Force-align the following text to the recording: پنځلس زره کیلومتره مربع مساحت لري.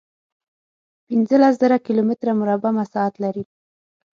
پنځلس 1.07 1.53
زره 1.61 1.77
کیلومتره 1.85 2.31
مربع 2.39 2.71
مساحت 2.79 3.13
لري. 3.23 3.43